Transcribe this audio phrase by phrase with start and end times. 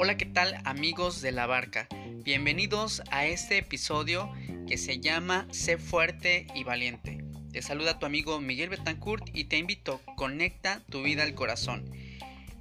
[0.00, 1.88] Hola, ¿qué tal amigos de la barca?
[2.22, 4.30] Bienvenidos a este episodio
[4.68, 7.18] que se llama Sé fuerte y valiente.
[7.50, 11.90] Te saluda tu amigo Miguel Betancourt y te invito, conecta tu vida al corazón.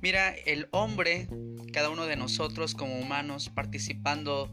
[0.02, 1.28] Mira, el hombre,
[1.72, 4.52] cada uno de nosotros como humanos participando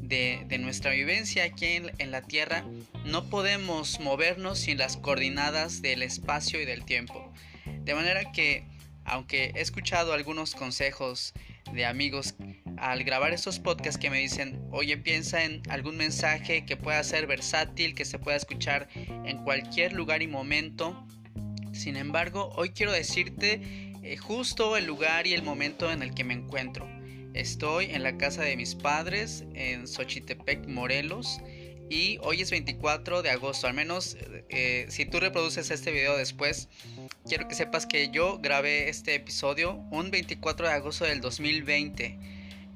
[0.00, 2.64] de, nuestra vivencia aquí en, en la Tierra,
[3.06, 7.32] no podemos movernos sin las coordenadas del espacio y del tiempo.
[7.66, 8.68] De manera que,
[9.04, 11.34] aunque he escuchado algunos consejos
[11.72, 12.34] de amigos
[12.76, 17.26] al grabar estos podcasts que me dicen, oye, piensa en algún mensaje que pueda ser
[17.26, 21.06] versátil, que se pueda escuchar en cualquier lugar y momento.
[21.72, 23.60] Sin embargo, hoy quiero decirte
[24.02, 26.88] eh, justo el lugar y el momento en el que me encuentro.
[27.34, 31.40] Estoy en la casa de mis padres en Xochitepec, Morelos.
[31.90, 34.16] Y hoy es 24 de agosto, al menos
[34.48, 36.68] eh, si tú reproduces este video después,
[37.26, 42.16] quiero que sepas que yo grabé este episodio un 24 de agosto del 2020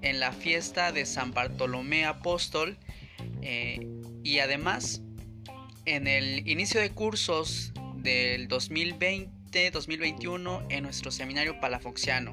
[0.03, 2.77] en la fiesta de San Bartolomé Apóstol
[3.41, 3.87] eh,
[4.25, 5.01] y además
[5.85, 12.33] en el inicio de cursos del 2020-2021 en nuestro seminario palafoxiano.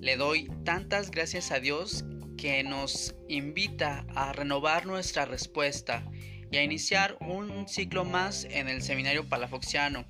[0.00, 2.04] Le doy tantas gracias a Dios
[2.38, 6.02] que nos invita a renovar nuestra respuesta
[6.50, 10.06] y a iniciar un ciclo más en el seminario palafoxiano.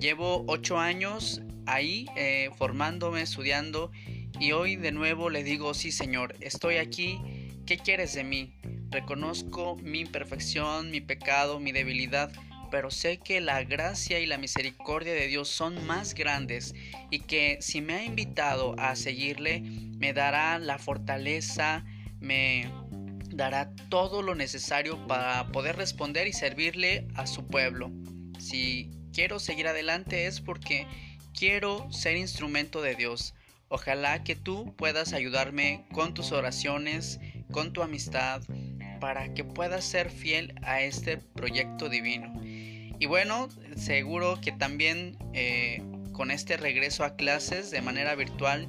[0.00, 3.90] Llevo ocho años ahí eh, formándome, estudiando
[4.38, 7.20] y hoy de nuevo le digo, sí Señor, estoy aquí,
[7.66, 8.54] ¿qué quieres de mí?
[8.90, 12.32] Reconozco mi imperfección, mi pecado, mi debilidad,
[12.76, 16.74] pero sé que la gracia y la misericordia de Dios son más grandes
[17.10, 21.86] y que si me ha invitado a seguirle, me dará la fortaleza,
[22.20, 22.70] me
[23.30, 27.90] dará todo lo necesario para poder responder y servirle a su pueblo.
[28.38, 30.86] Si quiero seguir adelante es porque
[31.32, 33.32] quiero ser instrumento de Dios.
[33.68, 37.20] Ojalá que tú puedas ayudarme con tus oraciones,
[37.50, 38.42] con tu amistad,
[39.00, 42.34] para que puedas ser fiel a este proyecto divino.
[42.98, 48.68] Y bueno, seguro que también eh, con este regreso a clases de manera virtual,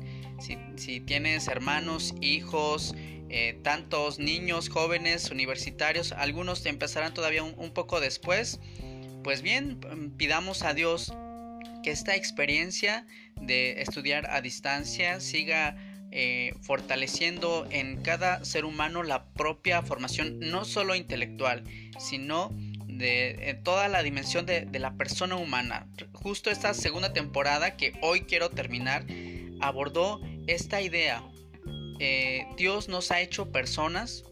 [0.75, 2.93] si, tienes hermanos, hijos,
[3.29, 8.59] eh, tantos niños, jóvenes, universitarios, algunos te empezarán todavía un, poco después,
[9.23, 9.79] pues bien,
[10.17, 11.13] pidamos a Dios
[11.83, 13.05] que esta experiencia
[13.41, 15.75] de estudiar a distancia siga
[16.11, 21.63] eh, fortaleciendo en cada ser humano la propia formación, no solo intelectual,
[21.99, 22.55] sino
[22.97, 25.87] de toda la dimensión de, la persona humana.
[26.13, 29.05] Justo esta segunda temporada que hoy quiero terminar
[29.59, 31.23] abordó esta idea.
[31.99, 34.23] Eh, Dios nos ha hecho personas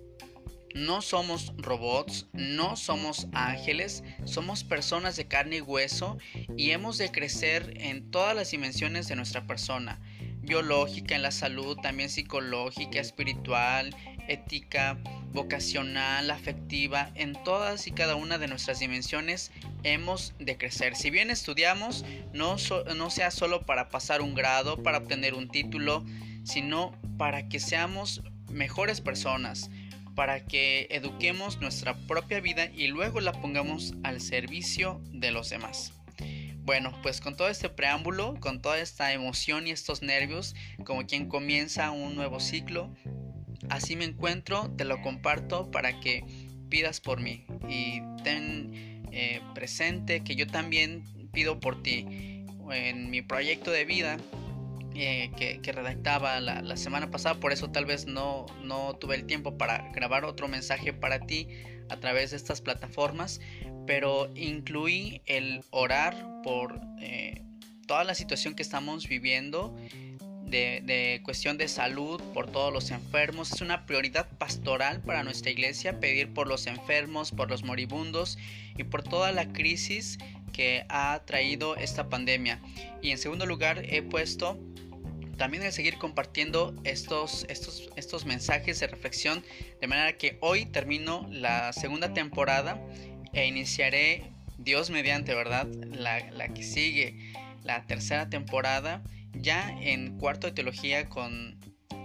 [0.76, 6.18] no somos robots, no somos ángeles, somos personas de carne y hueso
[6.58, 10.02] y hemos de crecer en todas las dimensiones de nuestra persona,
[10.42, 13.96] biológica, en la salud, también psicológica, espiritual,
[14.28, 15.00] ética,
[15.36, 19.52] vocacional, afectiva, en todas y cada una de nuestras dimensiones
[19.84, 20.96] hemos de crecer.
[20.96, 22.04] Si bien estudiamos,
[22.34, 22.56] no,
[22.96, 26.04] no sea solo para pasar un grado, para obtener un título,
[26.44, 29.70] sino para que seamos mejores personas,
[30.16, 35.92] para que eduquemos nuestra propia vida y luego la pongamos al servicio de los demás.
[36.66, 41.28] Bueno, pues con todo este preámbulo, con toda esta emoción y estos nervios, como quien
[41.28, 42.90] comienza un nuevo ciclo,
[43.70, 46.24] así me encuentro, te lo comparto para que
[46.70, 53.22] pidas por mí y ten eh, presente que yo también pido por ti en mi
[53.22, 54.18] proyecto de vida
[54.98, 59.58] eh, que, redactaba la, semana pasada, por eso tal vez no, no tuve el tiempo
[59.58, 61.50] para grabar otro mensaje para ti
[61.90, 63.42] a través de estas plataformas,
[63.86, 67.44] pero incluí el orar por eh,
[67.88, 69.76] toda la situación que estamos viviendo.
[70.56, 73.52] De, cuestión de salud por todos los enfermos.
[73.52, 78.38] Es una prioridad pastoral para nuestra iglesia pedir por los enfermos, por los moribundos
[78.78, 80.18] y por toda la crisis
[80.54, 82.62] que ha traído esta pandemia.
[83.02, 84.58] Y en segundo lugar he puesto
[85.38, 89.44] también el seguir compartiendo estos, estos, estos mensajes de reflexión,
[89.82, 92.80] de manera que hoy termino la segunda temporada
[93.34, 95.68] e iniciaré, Dios mediante, ¿verdad?
[95.68, 99.04] La, que sigue, la tercera temporada
[99.42, 101.60] ya en cuarto de teología con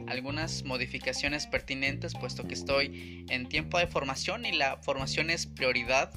[0.07, 6.13] algunas modificaciones pertinentes, puesto que estoy en tiempo de formación y la formación es prioridad,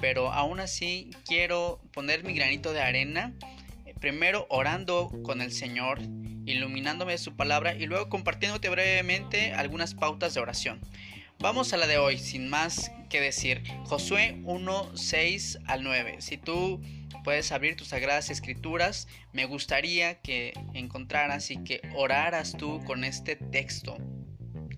[0.00, 3.34] pero aún así quiero poner mi granito de arena,
[4.00, 6.00] primero orando con el Señor,
[6.44, 10.80] iluminándome de su palabra y luego compartiéndote brevemente algunas pautas de oración.
[11.38, 13.62] Vamos a la de hoy, sin más que decir.
[13.84, 16.16] Josué 1, 6 al 9.
[16.20, 16.80] Si tú
[17.24, 23.36] puedes abrir tus sagradas escrituras, me gustaría que encontraras y que oraras tú con este
[23.36, 23.96] texto.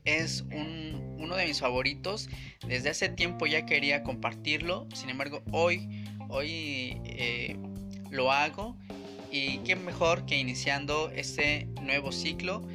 [0.04, 2.28] Es uno de mis favoritos.
[2.66, 4.88] Desde hace tiempo ya quería compartirlo.
[4.94, 7.56] Sin embargo, hoy, hoy eh,
[8.10, 8.76] lo hago.
[9.30, 12.66] Y qué mejor que iniciando este nuevo ciclo,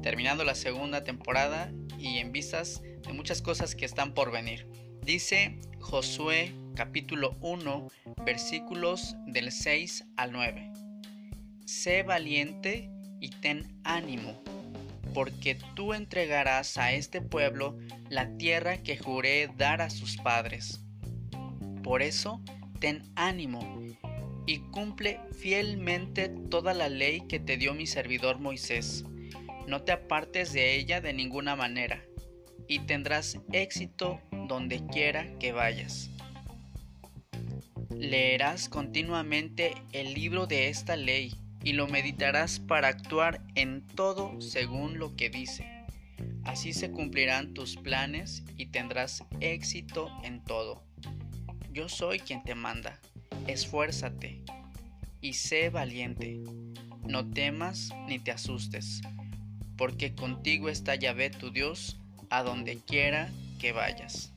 [0.00, 4.68] terminando la segunda temporada y en vistas de muchas cosas que están por venir.
[5.02, 7.88] Dice Josué capítulo 1
[8.24, 10.70] versículos del 6 al 9.
[11.66, 12.88] Sé valiente
[13.20, 14.40] y ten ánimo,
[15.12, 17.76] porque tú entregarás a este pueblo
[18.10, 20.80] la tierra que juré dar a sus padres.
[21.82, 22.40] Por eso,
[22.78, 23.82] ten ánimo
[24.46, 29.04] y cumple fielmente toda la ley que te dio mi servidor Moisés.
[29.66, 32.04] No te apartes de ella de ninguna manera,
[32.68, 36.08] y tendrás éxito donde quiera que vayas.
[37.90, 44.98] Leerás continuamente el libro de esta ley y lo meditarás para actuar en todo según
[44.98, 45.66] lo que dice.
[46.44, 50.82] Así se cumplirán tus planes y tendrás éxito en todo.
[51.72, 52.98] Yo soy quien te manda.
[53.46, 54.42] Esfuérzate
[55.20, 56.40] y sé valiente.
[57.06, 59.00] No temas ni te asustes,
[59.76, 61.98] porque contigo está Yahvé tu Dios
[62.28, 64.32] a donde quiera que vayas.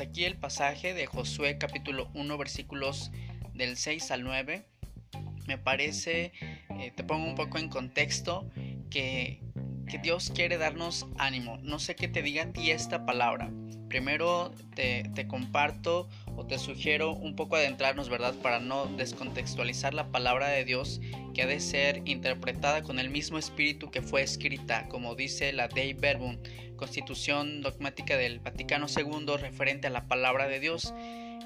[0.00, 3.10] Aquí el pasaje de Josué capítulo 1 versículos
[3.52, 4.64] del 6 al 9.
[5.46, 6.32] Me parece,
[6.78, 8.48] eh, te pongo un poco en contexto,
[8.88, 9.42] que,
[9.86, 11.58] que Dios quiere darnos ánimo.
[11.58, 13.50] No sé qué te diga a ti esta palabra.
[13.90, 16.08] Primero te, te, comparto
[16.50, 18.34] te sugiero un poco adentrarnos, ¿verdad?
[18.42, 21.00] Para no descontextualizar la palabra de Dios
[21.32, 25.68] que ha de ser interpretada con el mismo espíritu que fue escrita, como dice la
[25.68, 26.38] Dei Verbum,
[26.76, 30.92] constitución dogmática del Vaticano II referente a la palabra de Dios.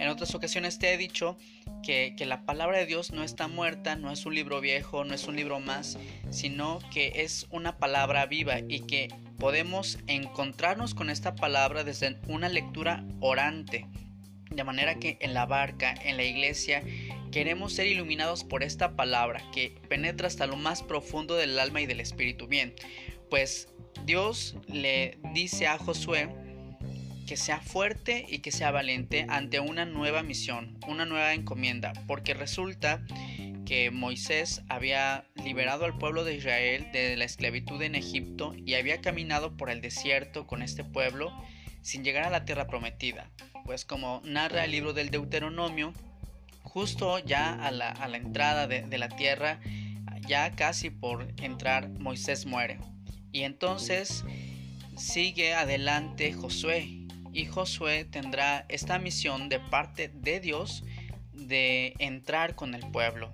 [0.00, 1.36] En otras ocasiones te he dicho
[1.82, 5.12] que, que, la palabra de Dios no está muerta, no es un libro viejo, no
[5.12, 5.98] es un libro más,
[6.30, 9.08] sino que es una palabra viva y que
[9.38, 13.86] podemos encontrarnos con esta palabra desde una lectura orante.
[14.54, 16.82] De manera que en la barca, en la iglesia,
[17.32, 21.86] queremos ser iluminados por esta palabra que penetra hasta lo más profundo del alma y
[21.86, 22.46] del espíritu.
[22.46, 22.74] Bien,
[23.30, 23.68] pues
[24.04, 26.28] Dios le dice a Josué
[27.26, 32.34] que sea fuerte y que sea valiente ante una nueva misión, una nueva encomienda, porque
[32.34, 33.04] resulta
[33.64, 39.00] que Moisés había liberado al pueblo de Israel de la esclavitud en Egipto y había
[39.00, 41.32] caminado por el desierto con este pueblo
[41.84, 43.30] sin llegar a la tierra prometida.
[43.64, 45.92] Pues como narra el libro del Deuteronomio,
[46.62, 49.60] justo ya a la, entrada de, de la tierra,
[50.26, 52.78] ya casi por entrar, Moisés muere.
[53.32, 54.24] Y entonces
[54.96, 57.06] sigue adelante Josué.
[57.32, 60.84] Y Josué tendrá esta misión de parte de Dios
[61.34, 63.32] de entrar con el pueblo.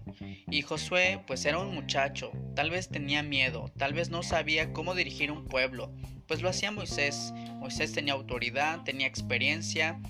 [0.50, 4.94] Y Josué pues era un muchacho, tal vez tenía miedo, tal vez no sabía cómo
[4.94, 5.92] dirigir un pueblo,
[6.26, 7.32] pues lo hacía Moisés.
[7.58, 10.00] Moisés tenía autoridad, tenía experiencia,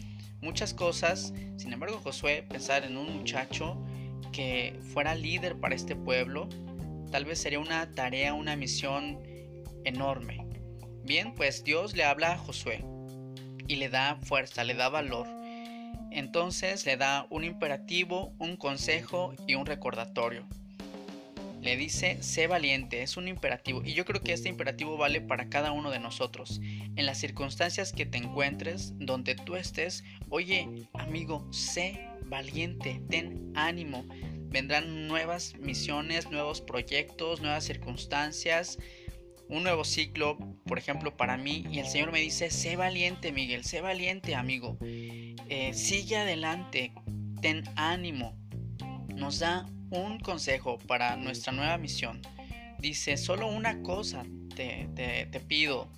[0.40, 1.32] muchas cosas.
[1.56, 3.76] Sin embargo, Josué pensar en un muchacho
[4.32, 6.48] que fuera líder para este pueblo,
[7.10, 9.18] tal vez sería una tarea, una misión
[9.84, 10.46] enorme.
[11.04, 12.84] Bien, pues Dios le habla a Josué
[13.66, 15.39] y le da fuerza, le da valor
[16.10, 20.46] entonces le da un imperativo, un consejo y un recordatorio.
[21.60, 23.82] Le dice, sé valiente, es un imperativo.
[23.84, 26.60] Y yo creo que este imperativo vale para cada uno de nosotros.
[26.62, 34.06] En las circunstancias que te encuentres, donde tú estés, oye, amigo, sé valiente, ten ánimo.
[34.48, 38.78] Vendrán nuevas misiones, nuevos proyectos, nuevas circunstancias,
[39.50, 41.64] un nuevo ciclo, por ejemplo, para mí.
[41.70, 44.78] Y el Señor me dice, sé valiente, Miguel, sé valiente, amigo.
[45.52, 46.92] Eh, sigue adelante,
[47.42, 48.36] ten ánimo.
[49.08, 52.22] Nos da un consejo para nuestra nueva misión.
[52.78, 55.90] Dice, solo una cosa te, te pido,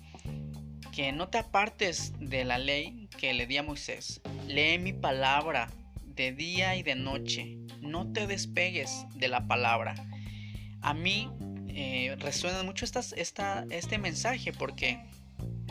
[0.91, 4.21] que no te apartes de la ley que le di a Moisés.
[4.47, 5.69] Lee mi palabra
[6.03, 7.59] de día y de noche.
[7.79, 9.93] No te despegues de la palabra.
[10.81, 11.29] A mí
[11.67, 14.99] eh, resuena mucho esta, este mensaje porque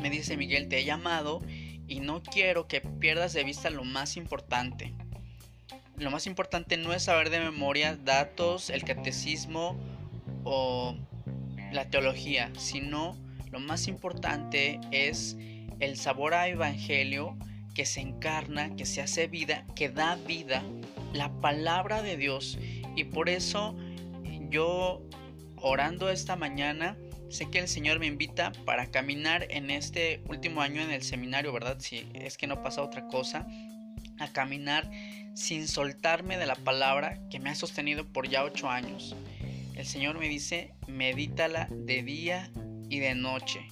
[0.00, 1.42] me dice Miguel, te he llamado
[1.92, 4.94] y no quiero que pierdas de vista lo más importante.
[5.98, 9.78] lo más importante no es saber de memoria datos, el catecismo
[10.42, 10.96] o
[11.70, 13.14] la teología, sino
[13.50, 15.36] lo más importante es
[15.80, 17.36] el sabor a evangelio
[17.74, 20.62] que se encarna, que se hace vida, que da vida,
[21.12, 22.58] la palabra de Dios.
[22.96, 23.76] Y por eso
[24.48, 25.02] yo
[25.56, 26.96] orando esta mañana,
[27.32, 31.52] sé que el Señor me invita para caminar en este último año en el seminario,
[31.52, 31.78] ¿verdad?
[31.80, 33.46] Si es que no pasa otra cosa,
[34.18, 34.90] a caminar
[35.34, 39.16] sin soltarme de la palabra que me ha sostenido por ya ocho años.
[39.74, 42.50] El Señor me dice, medítala de día
[42.90, 43.66] y de noche.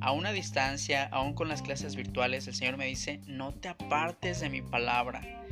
[0.00, 4.40] A una distancia, aún con las clases virtuales, el Señor me dice, no te apartes
[4.40, 5.43] de mi palabra.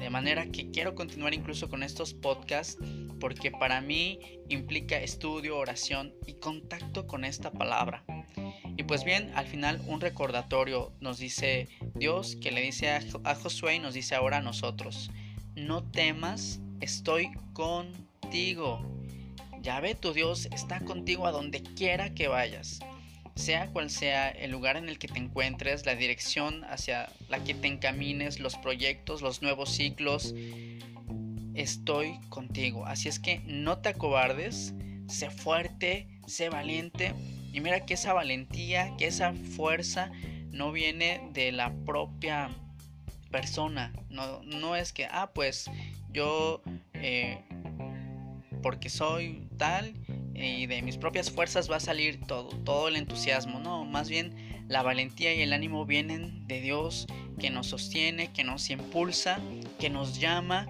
[0.00, 2.78] De manera que quiero continuar incluso con estos podcasts
[3.20, 8.02] porque para mí implica estudio, oración y contacto con esta palabra.
[8.76, 13.76] Y pues bien, al final un recordatorio nos dice Dios que le dice a, Josué
[13.76, 15.10] y nos dice ahora a nosotros,
[15.54, 18.80] no temas, estoy contigo.
[19.82, 22.80] ve tu Dios está contigo a donde quiera que vayas.
[23.34, 27.54] Sea cual sea el lugar en el que te encuentres, la dirección hacia la que
[27.54, 30.34] te encamines, los proyectos, los nuevos ciclos,
[31.54, 32.86] estoy contigo.
[32.86, 34.74] Así es que no te acobardes,
[35.08, 37.14] sé fuerte, sé valiente
[37.52, 40.10] y mira que esa valentía, que esa fuerza
[40.50, 42.50] no viene de la propia
[43.30, 43.92] persona.
[44.08, 45.70] No, no es que, ah, pues
[46.12, 46.62] yo,
[46.94, 47.42] eh,
[48.62, 49.94] porque soy tal
[50.34, 53.60] y de mis propias fuerzas va a salir todo, todo el entusiasmo.
[53.60, 54.34] No, más bien
[54.68, 57.06] la valentía y el ánimo vienen de Dios
[57.38, 59.40] que nos sostiene, que nos impulsa,
[59.78, 60.66] que nos llama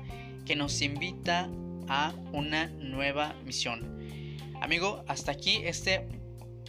[0.50, 1.48] que nos invita
[1.88, 4.00] a una nueva misión.
[4.60, 6.08] Amigo, hasta aquí este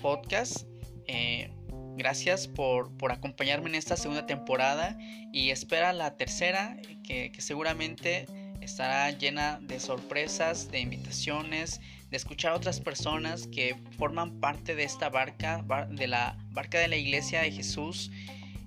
[0.02, 0.68] podcast.
[1.08, 1.52] Eh,
[1.98, 4.98] gracias por, acompañarme en esta segunda temporada
[5.34, 8.28] y espera la tercera que, seguramente
[8.62, 14.84] estará llena de sorpresas, de invitaciones, de escuchar a otras personas que forman parte de
[14.84, 18.12] esta barca, de la barca de la iglesia de Jesús,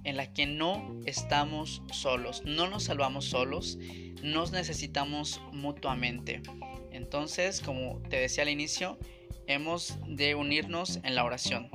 [0.02, 3.78] en la que no estamos solos, no nos salvamos solos,
[4.22, 6.42] nos necesitamos mutuamente.
[6.90, 8.98] Entonces, como te decía al inicio,
[9.46, 11.68] hemos de unirnos en la oración.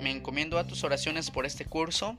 [0.00, 2.18] Me encomiendo a tus oraciones por este curso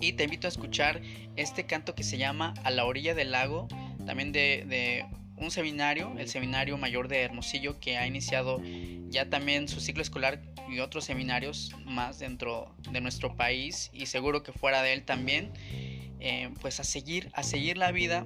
[0.00, 1.00] y te invito a escuchar
[1.36, 3.68] este canto que se llama A la orilla del lago,
[4.04, 5.06] también de,
[5.42, 8.60] un seminario, el Seminario Mayor de Hermosillo, que ha iniciado
[9.08, 14.42] ya también su ciclo escolar y otros seminarios más dentro de nuestro país y seguro
[14.42, 15.52] que fuera de él también.
[16.20, 18.24] Eh, pues a seguir, a seguir la vida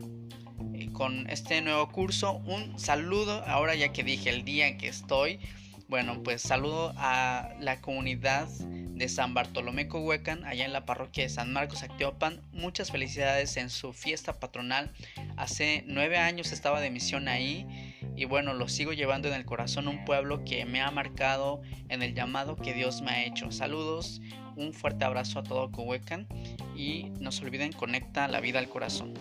[0.93, 2.35] con este nuevo curso.
[2.45, 5.41] Un saludo, ahora ya que dije el día en que estoy,
[5.89, 11.29] bueno, pues saludo a la comunidad de San Bartolomé Cohuecan, allá en la parroquia de
[11.29, 12.43] San Marcos Acteopan.
[12.53, 14.91] Muchas felicidades en su fiesta patronal.
[15.37, 19.87] Hace nueve años estaba de misión ahí y bueno, lo sigo llevando en el corazón,
[19.87, 23.53] un pueblo que me ha marcado en el llamado que Dios me ha hecho.
[23.53, 24.23] Saludos,
[24.57, 26.27] un fuerte abrazo a todo Cohuecan
[26.75, 29.15] y no se olviden, conecta la vida al corazón.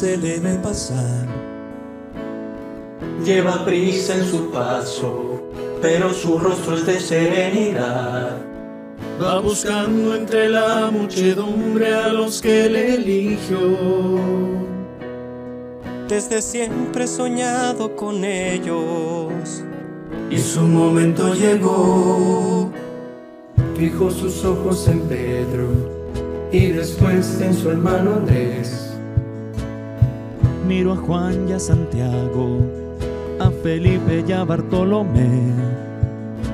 [0.00, 1.26] Se le ve pasar.
[3.22, 5.42] Lleva prisa en su paso,
[5.82, 8.38] pero su rostro es de serenidad.
[9.22, 13.58] Va buscando entre la muchedumbre a los que le eligió.
[16.08, 19.62] Desde siempre he soñado con ellos.
[20.30, 22.70] Y su momento llegó.
[23.76, 25.99] Fijó sus ojos en Pedro
[26.52, 28.90] y después en su hermano Andrés
[30.70, 32.60] Miro a Juan y a Santiago,
[33.40, 35.52] a Felipe y a Bartolomé.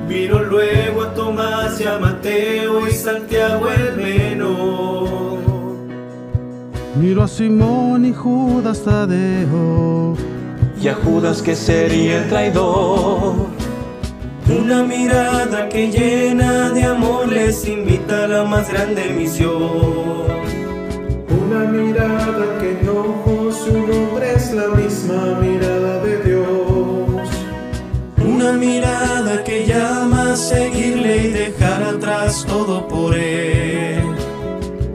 [0.08, 5.46] Miro luego a Tomás y a Mateo y Santiago el menor.
[6.98, 10.14] Miro a Simón y Judas Tadeo.
[10.80, 13.45] Y a Judas que sería el traidor.
[14.48, 20.22] Una mirada que llena de amor les invita a la más grande misión.
[21.28, 27.28] Una mirada que no su nombre es la misma mirada de Dios.
[28.24, 34.04] Una mirada que llama a seguirle y dejar atrás todo por él.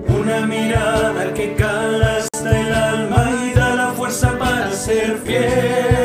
[0.07, 6.00] Una mirada que cala hasta el alma y da la fuerza para ser fiel.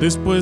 [0.00, 0.38] Después